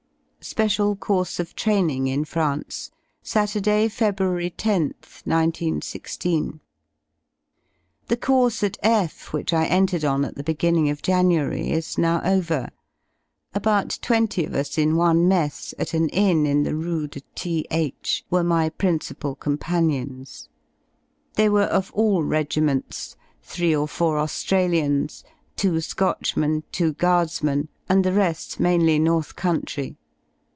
[0.23, 2.89] J SPECIAL COURSE OF TRAINING IN FRANCE
[3.21, 4.19] Saturday, Feb.
[4.19, 6.59] lOth, 1916.
[8.07, 12.21] The course at F which I entered on at the beginning of January is now
[12.25, 12.69] over.
[13.53, 18.23] About twenty of us in one mess, at an inn in the rue de Th,
[18.31, 20.47] were my principal com panions.
[21.35, 25.23] They were of all regiments, three or four Au^ra lians,
[25.55, 29.97] two Scotchmen, two Guardsmen, and the re^ mainly North Country.